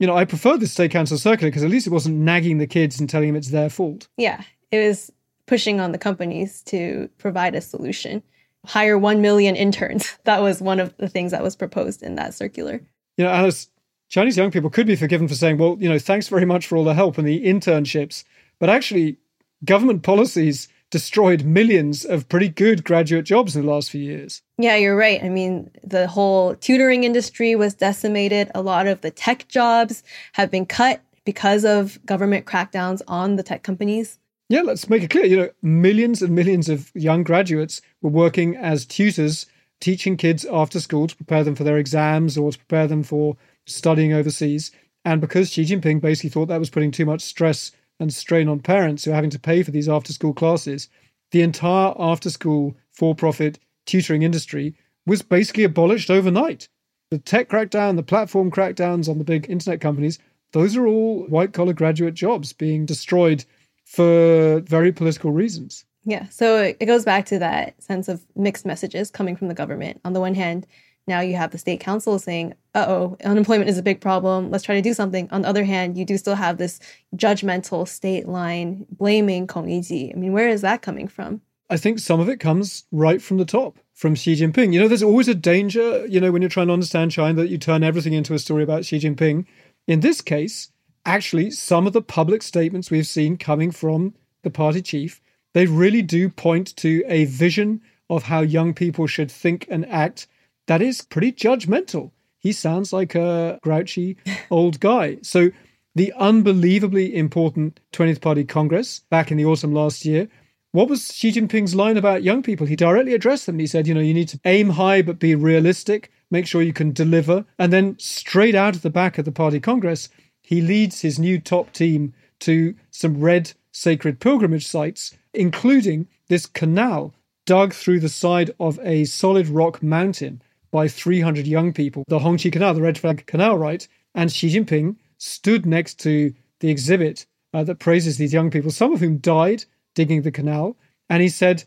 [0.00, 2.66] you know, I prefer the state council circular because at least it wasn't nagging the
[2.66, 4.08] kids and telling them it's their fault.
[4.16, 5.12] Yeah, it was
[5.46, 8.22] pushing on the companies to provide a solution.
[8.66, 10.16] Hire 1 million interns.
[10.24, 12.80] That was one of the things that was proposed in that circular.
[13.16, 13.68] You know, Alice,
[14.08, 16.76] Chinese young people could be forgiven for saying, well, you know, thanks very much for
[16.76, 18.24] all the help and the internships.
[18.60, 19.18] But actually,
[19.64, 24.42] government policies destroyed millions of pretty good graduate jobs in the last few years.
[24.58, 25.24] Yeah, you're right.
[25.24, 28.50] I mean, the whole tutoring industry was decimated.
[28.54, 33.42] A lot of the tech jobs have been cut because of government crackdowns on the
[33.42, 34.18] tech companies.
[34.48, 35.24] Yeah, let's make it clear.
[35.24, 39.46] You know, millions and millions of young graduates were working as tutors,
[39.80, 43.36] teaching kids after school to prepare them for their exams or to prepare them for
[43.66, 44.70] studying overseas.
[45.04, 48.60] And because Xi Jinping basically thought that was putting too much stress and strain on
[48.60, 50.88] parents who are having to pay for these after school classes,
[51.30, 54.74] the entire after school for profit tutoring industry
[55.06, 56.68] was basically abolished overnight.
[57.10, 60.18] The tech crackdown, the platform crackdowns on the big internet companies,
[60.52, 63.44] those are all white collar graduate jobs being destroyed
[63.92, 65.84] for very political reasons.
[66.04, 66.26] Yeah.
[66.30, 70.00] So it goes back to that sense of mixed messages coming from the government.
[70.04, 70.66] On the one hand,
[71.06, 74.50] now you have the state council saying, uh oh, unemployment is a big problem.
[74.50, 75.28] Let's try to do something.
[75.30, 76.80] On the other hand, you do still have this
[77.14, 80.10] judgmental state line blaming Kong Yiji.
[80.10, 81.42] I mean, where is that coming from?
[81.68, 84.72] I think some of it comes right from the top, from Xi Jinping.
[84.72, 87.50] You know, there's always a danger, you know, when you're trying to understand China that
[87.50, 89.44] you turn everything into a story about Xi Jinping.
[89.86, 90.71] In this case,
[91.04, 95.20] actually, some of the public statements we've seen coming from the party chief,
[95.54, 100.26] they really do point to a vision of how young people should think and act
[100.66, 102.10] that is pretty judgmental.
[102.38, 104.16] He sounds like a grouchy
[104.50, 105.18] old guy.
[105.22, 105.50] So,
[105.94, 110.26] the unbelievably important 20th Party Congress back in the autumn last year.
[110.70, 112.66] What was Xi Jinping's line about young people?
[112.66, 113.58] He directly addressed them.
[113.58, 116.72] He said, you know, you need to aim high but be realistic, make sure you
[116.72, 117.44] can deliver.
[117.58, 120.08] And then, straight out of the back of the party Congress,
[120.52, 127.14] he leads his new top team to some red sacred pilgrimage sites, including this canal
[127.46, 132.52] dug through the side of a solid rock mountain by 300 young people, the Hongqi
[132.52, 133.88] Canal, the Red Flag Canal, right?
[134.14, 138.92] And Xi Jinping stood next to the exhibit uh, that praises these young people, some
[138.92, 140.76] of whom died digging the canal.
[141.08, 141.64] And he said,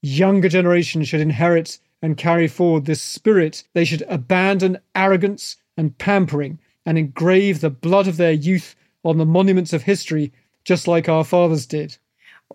[0.00, 3.64] younger generations should inherit and carry forward this spirit.
[3.74, 9.26] They should abandon arrogance and pampering and engrave the blood of their youth on the
[9.26, 10.32] monuments of history,
[10.64, 11.98] just like our fathers did.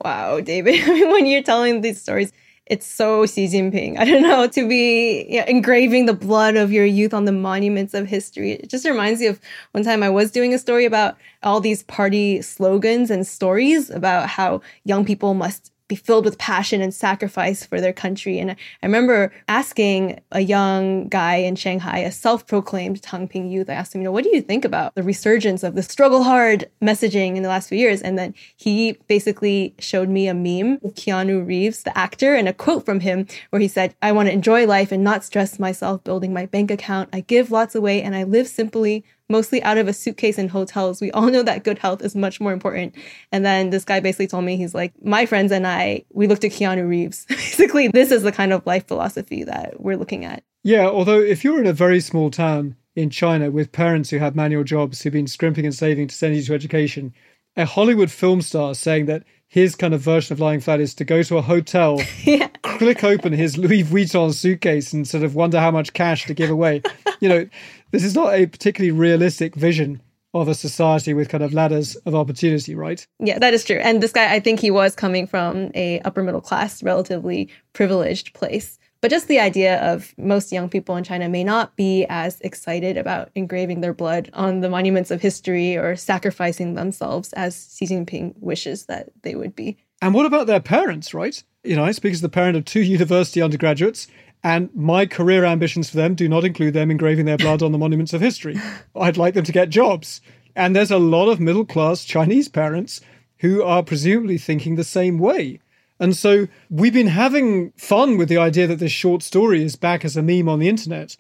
[0.04, 0.88] Wow, David.
[1.12, 2.32] when you're telling these stories,
[2.66, 4.00] it's so Xi Jinping.
[4.00, 7.94] I don't know, to be know, engraving the blood of your youth on the monuments
[7.94, 8.54] of history.
[8.54, 9.42] It just reminds me of
[9.72, 14.30] one time I was doing a story about all these party slogans and stories about
[14.30, 18.40] how young people must be filled with passion and sacrifice for their country.
[18.40, 23.94] And I remember asking a young guy in Shanghai, a self-proclaimed Tangping youth, I asked
[23.94, 27.36] him, you know, what do you think about the resurgence of the struggle hard messaging
[27.36, 28.02] in the last few years?
[28.02, 32.54] And then he basically showed me a meme of Keanu Reeves, the actor, and a
[32.54, 36.06] quote from him where he said, I want to enjoy life and not stress myself
[36.06, 37.10] building my bank account.
[37.12, 41.02] I give lots away and I live simply mostly out of a suitcase in hotels.
[41.02, 42.96] We all know that good health is much more important.
[43.32, 46.44] And then this guy basically told me, he's like, my friends and I, we looked
[46.44, 47.26] at Keanu Reeves.
[47.30, 50.44] basically, this is the kind of life philosophy that we're looking at.
[50.64, 54.36] Yeah, although if you're in a very small town in China with parents who have
[54.36, 57.14] manual jobs who've been scrimping and saving to send you to education,
[57.56, 61.04] a Hollywood film star saying that his kind of version of lying flat is to
[61.04, 62.48] go to a hotel, yeah.
[62.64, 66.50] click open his Louis Vuitton suitcase, and sort of wonder how much cash to give
[66.50, 66.82] away.
[67.20, 67.50] you know,
[67.92, 70.02] this is not a particularly realistic vision
[70.34, 73.06] of a society with kind of ladders of opportunity, right?
[73.20, 73.78] Yeah, that is true.
[73.78, 78.34] And this guy, I think he was coming from a upper middle class, relatively privileged
[78.34, 78.80] place.
[79.02, 82.98] But just the idea of most young people in China may not be as excited
[82.98, 88.36] about engraving their blood on the monuments of history or sacrificing themselves as Xi Jinping
[88.40, 89.78] wishes that they would be.
[90.04, 91.44] And what about their parents, right?
[91.64, 94.08] You know, I speak as the parent of two university undergraduates,
[94.44, 97.78] and my career ambitions for them do not include them engraving their blood on the
[97.78, 98.60] monuments of history.
[98.96, 100.22] I'd like them to get jobs.
[100.56, 103.02] And there's a lot of middle class Chinese parents
[103.40, 105.60] who are presumably thinking the same way.
[106.00, 110.04] And so we've been having fun with the idea that this short story is back
[110.04, 111.16] as a meme on the internet.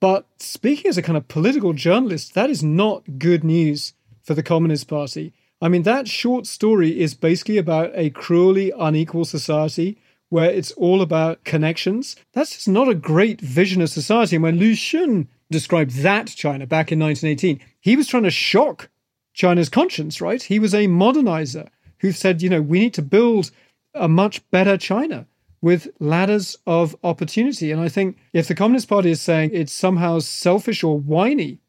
[0.00, 3.92] But speaking as a kind of political journalist, that is not good news
[4.22, 5.34] for the Communist Party.
[5.60, 9.98] I mean, that short story is basically about a cruelly unequal society
[10.28, 12.16] where it's all about connections.
[12.32, 14.36] That's just not a great vision of society.
[14.36, 18.88] And when Lu Xun described that China back in 1918, he was trying to shock
[19.34, 20.42] China's conscience, right?
[20.42, 21.68] He was a modernizer
[21.98, 23.50] who said, you know, we need to build
[23.94, 25.26] a much better China
[25.60, 27.72] with ladders of opportunity.
[27.72, 31.60] And I think if the Communist Party is saying it's somehow selfish or whiny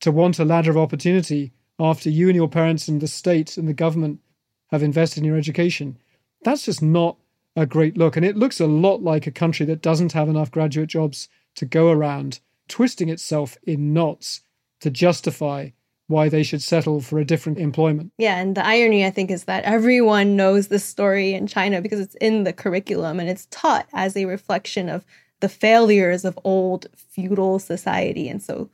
[0.00, 3.66] to want a ladder of opportunity after you and your parents and the state and
[3.66, 4.20] the government
[4.70, 5.98] have invested in your education,
[6.44, 7.16] that's just not
[7.56, 8.16] a great look.
[8.16, 11.66] And it looks a lot like a country that doesn't have enough graduate jobs to
[11.66, 14.40] go around, twisting itself in knots
[14.80, 15.70] to justify
[16.06, 18.12] why they should settle for a different employment.
[18.18, 22.00] Yeah, and the irony I think is that everyone knows this story in China because
[22.00, 25.04] it's in the curriculum and it's taught as a reflection of
[25.40, 28.28] the failures of old feudal society.
[28.28, 28.68] And so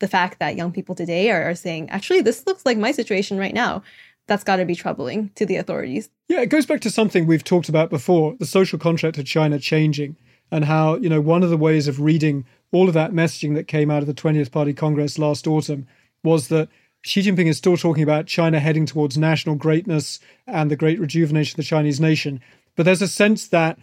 [0.00, 3.38] the fact that young people today are, are saying, actually, this looks like my situation
[3.38, 3.82] right now,
[4.26, 6.10] that's got to be troubling to the authorities.
[6.28, 9.58] Yeah, it goes back to something we've talked about before the social contract of China
[9.58, 10.16] changing,
[10.50, 13.68] and how, you know, one of the ways of reading all of that messaging that
[13.68, 15.86] came out of the 20th Party Congress last autumn
[16.22, 16.68] was that
[17.02, 21.54] Xi Jinping is still talking about China heading towards national greatness and the great rejuvenation
[21.54, 22.40] of the Chinese nation.
[22.76, 23.78] But there's a sense that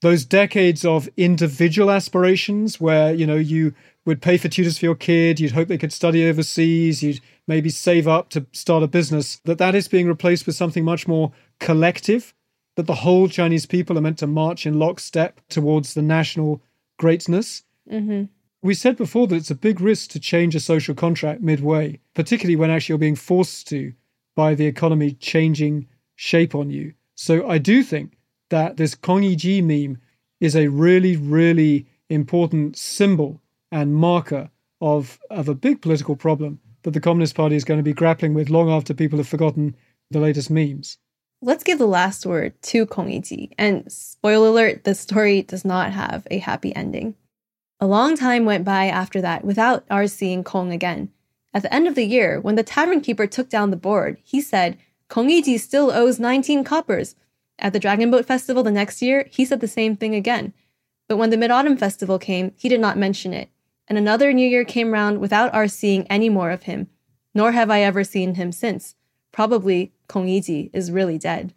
[0.00, 3.74] those decades of individual aspirations where, you know, you
[4.04, 7.70] would pay for tutors for your kid, you'd hope they could study overseas, you'd maybe
[7.70, 11.32] save up to start a business, that that is being replaced with something much more
[11.58, 12.34] collective,
[12.76, 16.62] that the whole Chinese people are meant to march in lockstep towards the national
[16.98, 17.64] greatness.
[17.90, 18.24] Mm-hmm.
[18.60, 22.56] We said before that it's a big risk to change a social contract midway, particularly
[22.56, 23.94] when actually you're being forced to
[24.36, 26.94] by the economy changing shape on you.
[27.14, 28.18] So I do think
[28.50, 29.98] that this Kong Yiji meme
[30.40, 33.40] is a really, really important symbol
[33.72, 37.84] and marker of, of a big political problem that the Communist Party is going to
[37.84, 39.76] be grappling with long after people have forgotten
[40.10, 40.96] the latest memes.
[41.42, 43.50] Let's give the last word to Kong Yiji.
[43.58, 47.14] And spoiler alert, the story does not have a happy ending.
[47.78, 51.10] A long time went by after that without our seeing Kong again.
[51.52, 54.40] At the end of the year, when the tavern keeper took down the board, he
[54.40, 54.78] said,
[55.08, 57.16] Kong Yiji still owes 19 coppers.
[57.58, 60.54] At the Dragon Boat Festival the next year, he said the same thing again.
[61.06, 63.50] But when the Mid Autumn Festival came, he did not mention it
[63.88, 66.88] and another new year came round without our seeing any more of him,
[67.34, 68.94] nor have I ever seen him since.
[69.32, 71.54] Probably Kong Yiji is really dead.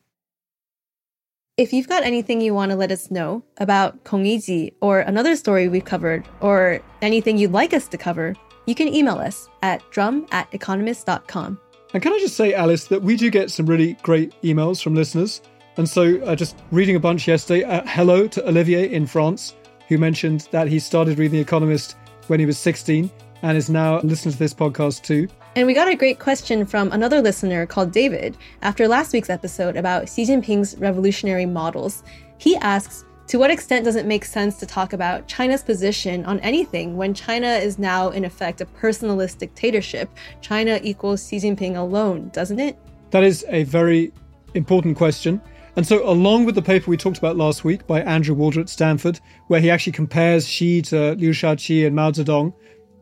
[1.57, 5.35] If you've got anything you want to let us know about Kong Yiji or another
[5.35, 9.83] story we've covered, or anything you'd like us to cover, you can email us at
[9.91, 11.59] drum at economist.com.
[11.93, 14.95] And can I just say, Alice, that we do get some really great emails from
[14.95, 15.41] listeners.
[15.77, 19.55] And so, uh, just reading a bunch yesterday, uh, hello to Olivier in France,
[19.87, 21.95] who mentioned that he started reading The Economist
[22.27, 23.09] when he was 16
[23.41, 25.27] and is now listening to this podcast too.
[25.55, 29.75] And we got a great question from another listener called David after last week's episode
[29.75, 32.03] about Xi Jinping's revolutionary models.
[32.37, 36.39] He asks, to what extent does it make sense to talk about China's position on
[36.41, 40.09] anything when China is now, in effect, a personalist dictatorship?
[40.41, 42.77] China equals Xi Jinping alone, doesn't it?
[43.11, 44.11] That is a very
[44.53, 45.41] important question.
[45.75, 48.69] And so, along with the paper we talked about last week by Andrew Walder at
[48.69, 52.53] Stanford, where he actually compares Xi to Liu Shaoqi and Mao Zedong,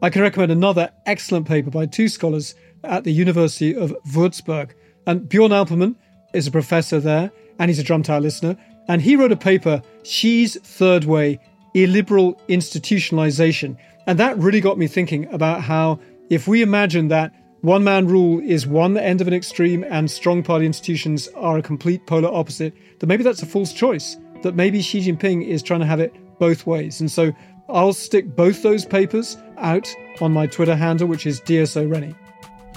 [0.01, 2.53] I can recommend another excellent paper by two scholars
[2.83, 4.71] at the University of Würzburg.
[5.07, 5.95] And Bjorn Alpermann
[6.33, 8.55] is a professor there, and he's a Drumtower listener.
[8.87, 11.39] And he wrote a paper, Xi's Third Way
[11.73, 13.77] Illiberal Institutionalization.
[14.05, 15.99] And that really got me thinking about how,
[16.29, 20.43] if we imagine that one man rule is one end of an extreme, and strong
[20.43, 22.73] party institutions are a complete polar opposite.
[22.99, 24.15] That maybe that's a false choice.
[24.43, 27.01] That maybe Xi Jinping is trying to have it both ways.
[27.01, 27.33] And so
[27.67, 32.15] I'll stick both those papers out on my Twitter handle, which is DSO Rennie.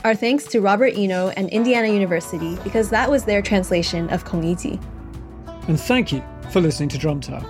[0.02, 4.42] Our thanks to Robert Eno and Indiana University because that was their translation of Kong
[4.42, 4.82] Yiji.
[5.68, 7.44] And thank you for listening to Drumtower.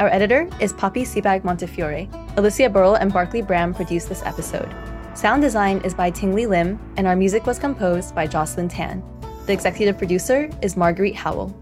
[0.00, 2.08] Our editor is Poppy Sebag Montefiore.
[2.38, 4.74] Alicia Burrell and Barclay Bram produced this episode.
[5.14, 9.04] Sound design is by Tingli Lim, and our music was composed by Jocelyn Tan.
[9.46, 11.54] The executive producer is Marguerite Howell.